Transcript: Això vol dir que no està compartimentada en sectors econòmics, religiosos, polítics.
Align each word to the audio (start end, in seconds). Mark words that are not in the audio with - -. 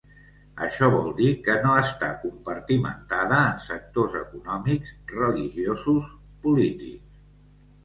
Això 0.67 0.87
vol 0.93 1.09
dir 1.19 1.27
que 1.47 1.57
no 1.65 1.73
està 1.81 2.09
compartimentada 2.23 3.37
en 3.51 3.61
sectors 3.67 4.17
econòmics, 4.23 4.97
religiosos, 5.15 6.11
polítics. 6.49 7.25